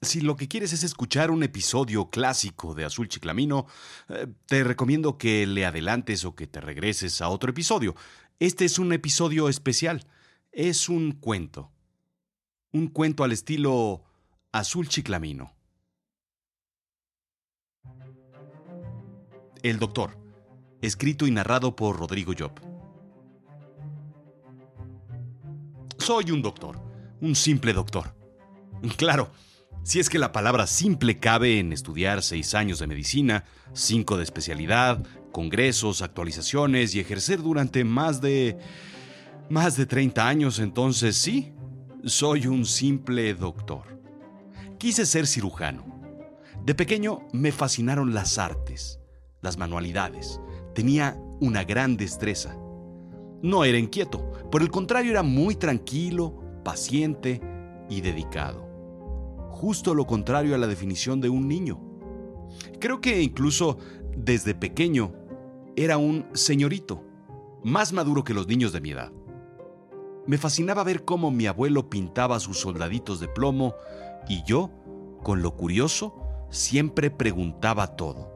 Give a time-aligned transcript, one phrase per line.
[0.00, 3.66] Si lo que quieres es escuchar un episodio clásico de Azul Chiclamino,
[4.08, 7.96] eh, te recomiendo que le adelantes o que te regreses a otro episodio.
[8.38, 10.06] Este es un episodio especial.
[10.52, 11.72] Es un cuento.
[12.72, 14.04] Un cuento al estilo
[14.52, 15.52] Azul Chiclamino.
[19.64, 20.16] El Doctor.
[20.80, 22.52] Escrito y narrado por Rodrigo Job.
[25.98, 26.80] Soy un doctor.
[27.20, 28.14] Un simple doctor.
[28.96, 29.32] Claro,
[29.82, 34.24] si es que la palabra simple cabe en estudiar seis años de medicina, cinco de
[34.24, 38.58] especialidad, congresos, actualizaciones y ejercer durante más de...
[39.48, 41.52] más de 30 años, entonces sí,
[42.04, 43.98] soy un simple doctor.
[44.78, 45.86] Quise ser cirujano.
[46.64, 49.00] De pequeño me fascinaron las artes,
[49.40, 50.40] las manualidades.
[50.74, 52.56] Tenía una gran destreza.
[53.42, 57.40] No era inquieto, por el contrario era muy tranquilo, paciente
[57.88, 58.67] y dedicado
[59.58, 61.80] justo lo contrario a la definición de un niño.
[62.78, 63.76] Creo que incluso
[64.16, 65.12] desde pequeño
[65.74, 67.02] era un señorito,
[67.64, 69.10] más maduro que los niños de mi edad.
[70.28, 73.74] Me fascinaba ver cómo mi abuelo pintaba sus soldaditos de plomo
[74.28, 74.70] y yo,
[75.24, 76.14] con lo curioso,
[76.50, 78.30] siempre preguntaba todo.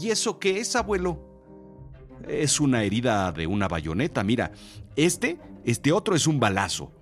[0.00, 1.18] ¿Y eso qué es, abuelo?
[2.28, 4.52] Es una herida de una bayoneta, mira.
[4.94, 6.92] Este, este otro es un balazo,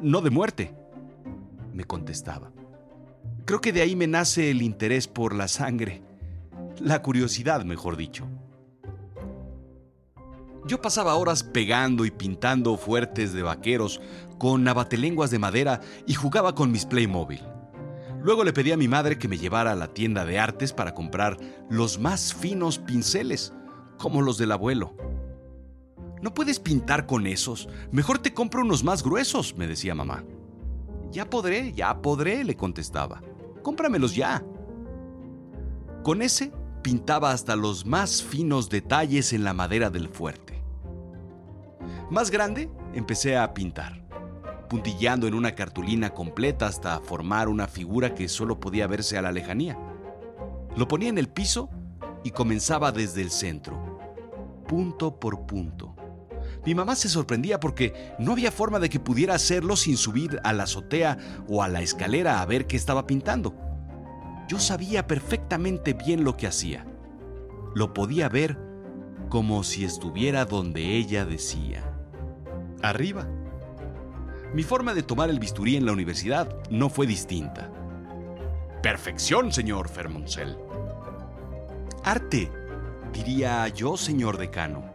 [0.00, 0.76] no de muerte,
[1.74, 2.52] me contestaba.
[3.48, 6.02] Creo que de ahí me nace el interés por la sangre,
[6.80, 8.28] la curiosidad, mejor dicho.
[10.66, 14.02] Yo pasaba horas pegando y pintando fuertes de vaqueros
[14.36, 17.40] con navatelenguas de madera y jugaba con mis Playmobil.
[18.22, 20.92] Luego le pedí a mi madre que me llevara a la tienda de artes para
[20.92, 21.38] comprar
[21.70, 23.54] los más finos pinceles,
[23.96, 24.94] como los del abuelo.
[26.20, 30.22] No puedes pintar con esos, mejor te compro unos más gruesos, me decía mamá.
[31.12, 33.22] Ya podré, ya podré, le contestaba
[33.68, 34.42] cómpramelos ya.
[36.02, 40.58] Con ese pintaba hasta los más finos detalles en la madera del fuerte.
[42.10, 44.08] Más grande, empecé a pintar,
[44.70, 49.32] puntillando en una cartulina completa hasta formar una figura que solo podía verse a la
[49.32, 49.78] lejanía.
[50.74, 51.68] Lo ponía en el piso
[52.24, 53.98] y comenzaba desde el centro,
[54.66, 55.94] punto por punto.
[56.68, 60.52] Mi mamá se sorprendía porque no había forma de que pudiera hacerlo sin subir a
[60.52, 61.16] la azotea
[61.48, 63.54] o a la escalera a ver qué estaba pintando.
[64.48, 66.84] Yo sabía perfectamente bien lo que hacía.
[67.74, 68.58] Lo podía ver
[69.30, 71.90] como si estuviera donde ella decía.
[72.82, 73.26] Arriba.
[74.52, 77.72] Mi forma de tomar el bisturí en la universidad no fue distinta.
[78.82, 80.58] Perfección, señor Fermoncel.
[82.04, 82.52] Arte,
[83.14, 84.87] diría yo, señor decano.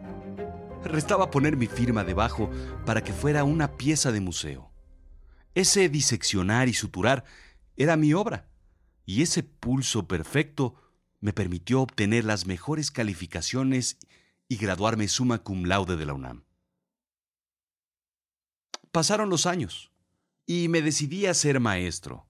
[0.84, 2.50] Restaba poner mi firma debajo
[2.84, 4.70] para que fuera una pieza de museo.
[5.54, 7.24] Ese diseccionar y suturar
[7.76, 8.48] era mi obra,
[9.06, 10.74] y ese pulso perfecto
[11.20, 13.98] me permitió obtener las mejores calificaciones
[14.46, 16.44] y graduarme summa cum laude de la UNAM.
[18.92, 19.90] Pasaron los años
[20.46, 22.26] y me decidí a ser maestro,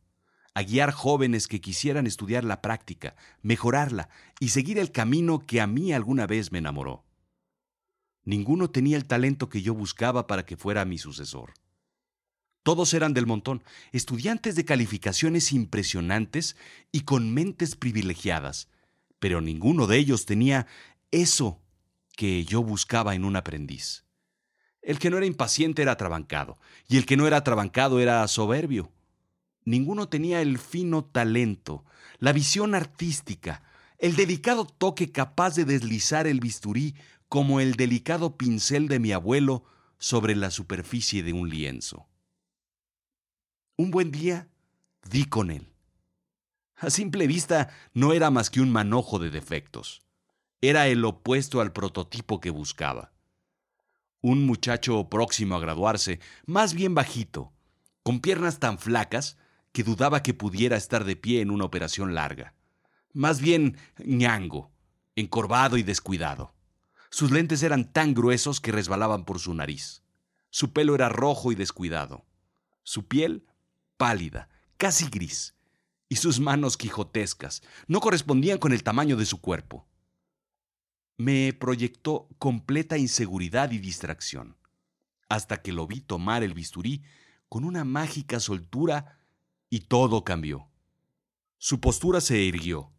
[0.54, 5.66] a guiar jóvenes que quisieran estudiar la práctica, mejorarla y seguir el camino que a
[5.66, 7.04] mí alguna vez me enamoró.
[8.25, 11.53] Ninguno tenía el talento que yo buscaba para que fuera mi sucesor.
[12.62, 13.62] Todos eran del montón,
[13.93, 16.57] estudiantes de calificaciones impresionantes
[16.91, 18.69] y con mentes privilegiadas,
[19.19, 20.67] pero ninguno de ellos tenía
[21.11, 21.61] eso
[22.17, 24.05] que yo buscaba en un aprendiz.
[24.81, 26.59] El que no era impaciente era atrabancado,
[26.89, 28.91] y el que no era atrabancado era soberbio.
[29.65, 31.84] Ninguno tenía el fino talento,
[32.19, 33.63] la visión artística,
[33.99, 36.95] el delicado toque capaz de deslizar el bisturí
[37.34, 39.65] como el delicado pincel de mi abuelo
[39.99, 42.06] sobre la superficie de un lienzo.
[43.77, 44.47] Un buen día
[45.11, 45.75] di con él.
[46.77, 50.05] A simple vista no era más que un manojo de defectos.
[50.61, 53.12] Era el opuesto al prototipo que buscaba.
[54.21, 57.53] Un muchacho próximo a graduarse, más bien bajito,
[58.05, 59.39] con piernas tan flacas
[59.72, 62.54] que dudaba que pudiera estar de pie en una operación larga.
[63.13, 64.71] Más bien ñango,
[65.16, 66.53] encorvado y descuidado.
[67.15, 70.03] Sus lentes eran tan gruesos que resbalaban por su nariz.
[70.51, 72.27] Su pelo era rojo y descuidado.
[72.83, 73.47] Su piel,
[73.97, 75.55] pálida, casi gris.
[76.09, 79.87] Y sus manos quijotescas no correspondían con el tamaño de su cuerpo.
[81.16, 84.57] Me proyectó completa inseguridad y distracción,
[85.28, 87.05] hasta que lo vi tomar el bisturí
[87.49, 89.21] con una mágica soltura
[89.71, 90.69] y todo cambió.
[91.59, 92.91] Su postura se irguió,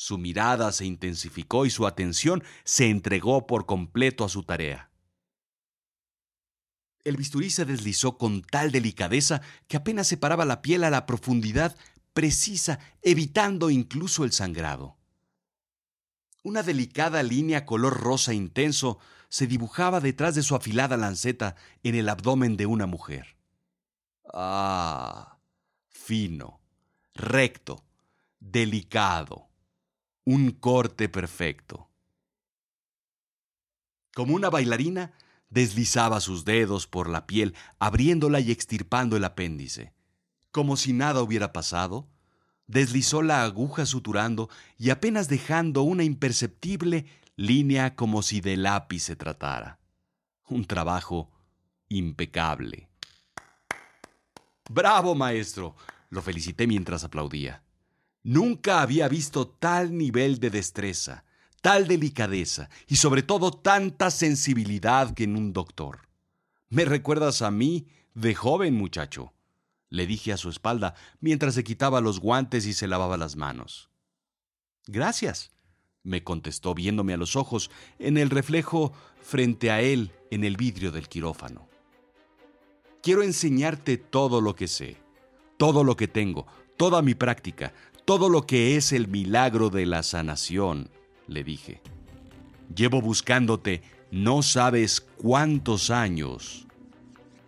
[0.00, 4.90] su mirada se intensificó y su atención se entregó por completo a su tarea.
[7.04, 11.76] El bisturí se deslizó con tal delicadeza que apenas separaba la piel a la profundidad
[12.14, 14.96] precisa, evitando incluso el sangrado.
[16.42, 18.98] Una delicada línea color rosa intenso
[19.28, 23.36] se dibujaba detrás de su afilada lanceta en el abdomen de una mujer.
[24.32, 25.36] Ah,
[25.90, 26.58] fino,
[27.12, 27.84] recto,
[28.38, 29.49] delicado,
[30.24, 31.88] un corte perfecto.
[34.14, 35.12] Como una bailarina,
[35.50, 39.92] deslizaba sus dedos por la piel, abriéndola y extirpando el apéndice.
[40.50, 42.08] Como si nada hubiera pasado,
[42.66, 47.06] deslizó la aguja suturando y apenas dejando una imperceptible
[47.36, 49.78] línea como si de lápiz se tratara.
[50.48, 51.30] Un trabajo
[51.88, 52.88] impecable.
[54.68, 55.74] Bravo, maestro.
[56.10, 57.62] Lo felicité mientras aplaudía.
[58.22, 61.24] Nunca había visto tal nivel de destreza,
[61.62, 66.08] tal delicadeza y sobre todo tanta sensibilidad que en un doctor.
[66.68, 69.32] Me recuerdas a mí de joven muchacho,
[69.88, 73.90] le dije a su espalda mientras se quitaba los guantes y se lavaba las manos.
[74.86, 75.50] Gracias,
[76.02, 80.92] me contestó viéndome a los ojos en el reflejo frente a él en el vidrio
[80.92, 81.68] del quirófano.
[83.02, 84.98] Quiero enseñarte todo lo que sé,
[85.56, 86.46] todo lo que tengo,
[86.76, 87.72] toda mi práctica,
[88.10, 90.90] todo lo que es el milagro de la sanación,
[91.28, 91.80] le dije.
[92.74, 96.66] Llevo buscándote no sabes cuántos años.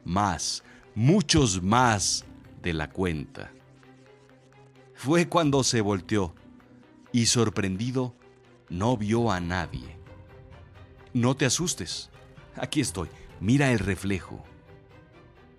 [0.05, 0.63] Más,
[0.95, 2.25] muchos más
[2.63, 3.51] de la cuenta.
[4.95, 6.33] Fue cuando se volteó
[7.11, 8.15] y sorprendido
[8.69, 9.97] no vio a nadie.
[11.13, 12.09] No te asustes.
[12.55, 13.09] Aquí estoy.
[13.41, 14.45] Mira el reflejo.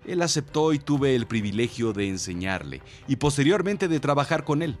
[0.06, 4.78] Él aceptó y tuve el privilegio de enseñarle y posteriormente de trabajar con él.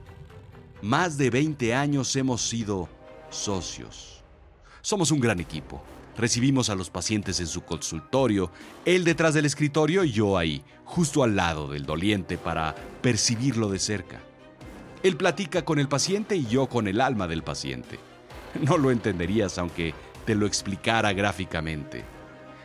[0.84, 2.90] Más de 20 años hemos sido
[3.30, 4.22] socios.
[4.82, 5.82] Somos un gran equipo.
[6.14, 8.50] Recibimos a los pacientes en su consultorio,
[8.84, 13.78] él detrás del escritorio y yo ahí, justo al lado del doliente para percibirlo de
[13.78, 14.20] cerca.
[15.02, 17.98] Él platica con el paciente y yo con el alma del paciente.
[18.60, 19.94] No lo entenderías aunque
[20.26, 22.04] te lo explicara gráficamente.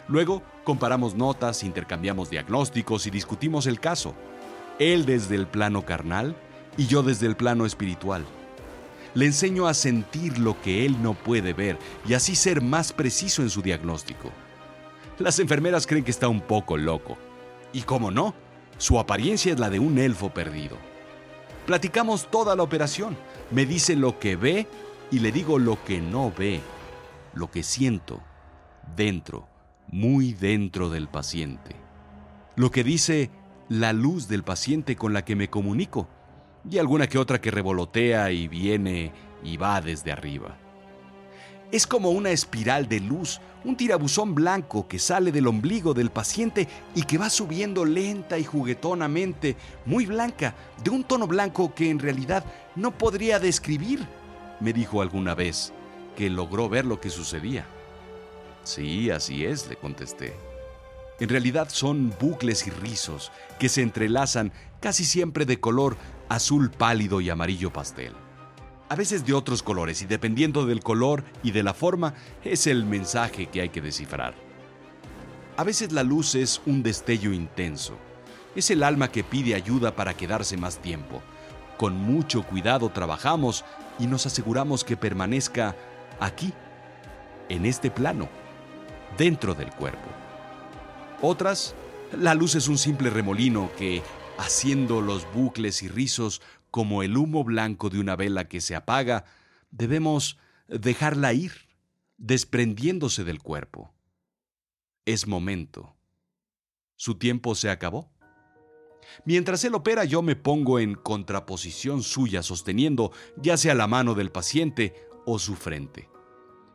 [0.09, 4.13] Luego comparamos notas, intercambiamos diagnósticos y discutimos el caso.
[4.77, 6.35] Él desde el plano carnal
[6.79, 8.25] y yo desde el plano espiritual.
[9.13, 11.77] Le enseño a sentir lo que él no puede ver
[12.07, 14.31] y así ser más preciso en su diagnóstico.
[15.17, 17.17] Las enfermeras creen que está un poco loco.
[17.73, 18.33] Y cómo no,
[18.77, 20.77] su apariencia es la de un elfo perdido.
[21.65, 23.17] Platicamos toda la operación.
[23.51, 24.65] Me dice lo que ve
[25.11, 26.61] y le digo lo que no ve,
[27.33, 28.23] lo que siento,
[28.95, 29.49] dentro,
[29.89, 31.75] muy dentro del paciente.
[32.55, 33.31] Lo que dice
[33.67, 36.07] la luz del paciente con la que me comunico
[36.69, 39.11] y alguna que otra que revolotea y viene
[39.43, 40.57] y va desde arriba.
[41.71, 46.67] Es como una espiral de luz, un tirabuzón blanco que sale del ombligo del paciente
[46.95, 51.99] y que va subiendo lenta y juguetonamente, muy blanca, de un tono blanco que en
[51.99, 52.43] realidad
[52.75, 54.07] no podría describir,
[54.59, 55.71] me dijo alguna vez,
[56.15, 57.67] que logró ver lo que sucedía.
[58.63, 60.33] Sí, así es, le contesté.
[61.19, 65.97] En realidad son bucles y rizos que se entrelazan casi siempre de color
[66.29, 68.13] azul pálido y amarillo pastel.
[68.87, 72.85] A veces de otros colores y dependiendo del color y de la forma es el
[72.85, 74.33] mensaje que hay que descifrar.
[75.57, 77.97] A veces la luz es un destello intenso.
[78.55, 81.21] Es el alma que pide ayuda para quedarse más tiempo.
[81.77, 83.65] Con mucho cuidado trabajamos
[83.99, 85.75] y nos aseguramos que permanezca
[86.19, 86.53] aquí,
[87.49, 88.29] en este plano,
[89.17, 90.09] dentro del cuerpo.
[91.21, 91.75] Otras,
[92.17, 94.01] la luz es un simple remolino que
[94.39, 96.41] haciendo los bucles y rizos
[96.71, 99.25] como el humo blanco de una vela que se apaga,
[99.69, 101.51] debemos dejarla ir,
[102.17, 103.93] desprendiéndose del cuerpo.
[105.05, 105.95] Es momento.
[106.95, 108.11] Su tiempo se acabó.
[109.25, 114.31] Mientras él opera yo me pongo en contraposición suya sosteniendo ya sea la mano del
[114.31, 114.93] paciente
[115.25, 116.09] o su frente.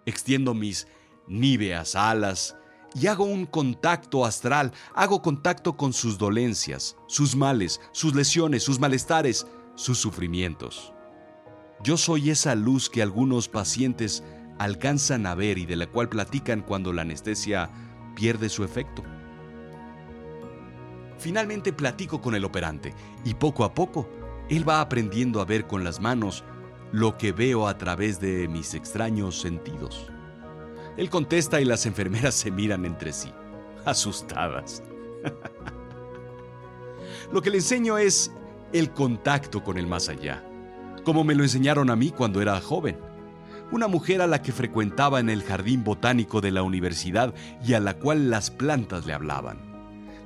[0.04, 0.86] Extiendo mis
[1.28, 2.56] níveas alas
[2.94, 8.78] y hago un contacto astral, hago contacto con sus dolencias, sus males, sus lesiones, sus
[8.78, 10.92] malestares, sus sufrimientos.
[11.82, 14.22] Yo soy esa luz que algunos pacientes
[14.58, 17.70] alcanzan a ver y de la cual platican cuando la anestesia
[18.14, 19.02] pierde su efecto.
[21.18, 24.08] Finalmente platico con el operante y poco a poco
[24.48, 26.44] él va aprendiendo a ver con las manos
[26.92, 30.13] lo que veo a través de mis extraños sentidos.
[30.96, 33.30] Él contesta y las enfermeras se miran entre sí,
[33.84, 34.82] asustadas.
[37.32, 38.32] Lo que le enseño es
[38.72, 40.44] el contacto con el más allá,
[41.04, 42.98] como me lo enseñaron a mí cuando era joven.
[43.72, 47.34] Una mujer a la que frecuentaba en el jardín botánico de la universidad
[47.66, 49.58] y a la cual las plantas le hablaban.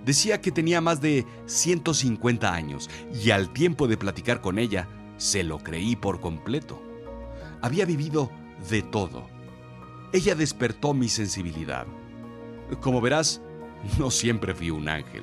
[0.04, 5.44] Decía que tenía más de 150 años y al tiempo de platicar con ella, se
[5.44, 6.82] lo creí por completo.
[7.60, 8.30] Había vivido
[8.70, 9.37] de todo.
[10.12, 11.86] Ella despertó mi sensibilidad.
[12.80, 13.42] Como verás,
[13.98, 15.22] no siempre fui un ángel.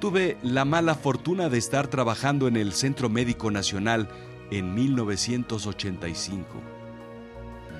[0.00, 4.08] Tuve la mala fortuna de estar trabajando en el Centro Médico Nacional
[4.50, 6.46] en 1985.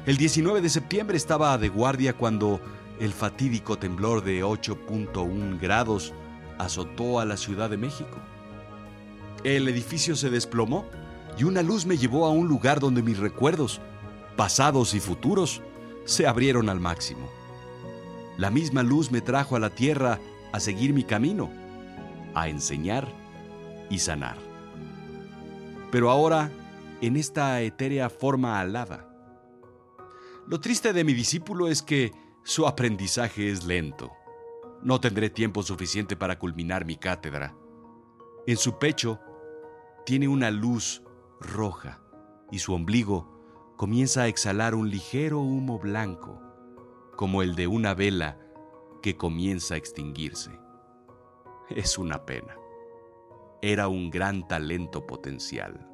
[0.07, 2.61] El 19 de septiembre estaba de guardia cuando
[2.99, 6.13] el fatídico temblor de 8.1 grados
[6.59, 8.19] azotó a la Ciudad de México.
[9.45, 10.87] El edificio se desplomó
[11.39, 13.81] y una luz me llevó a un lugar donde mis recuerdos,
[14.37, 15.63] pasados y futuros,
[16.05, 17.29] se abrieron al máximo.
[18.37, 20.19] La misma luz me trajo a la tierra
[20.53, 21.51] a seguir mi camino,
[22.35, 23.09] a enseñar
[23.91, 24.37] y sanar.
[25.91, 26.51] Pero ahora,
[27.01, 29.09] en esta etérea forma alada.
[30.47, 32.13] Lo triste de mi discípulo es que
[32.45, 34.11] su aprendizaje es lento.
[34.83, 37.55] No tendré tiempo suficiente para culminar mi cátedra.
[38.47, 39.21] En su pecho
[40.05, 41.03] tiene una luz
[41.41, 42.01] roja
[42.51, 43.32] y su ombligo
[43.83, 46.41] comienza a exhalar un ligero humo blanco,
[47.17, 48.39] como el de una vela
[49.03, 50.53] que comienza a extinguirse.
[51.69, 52.57] Es una pena.
[53.61, 55.92] Era un gran talento potencial.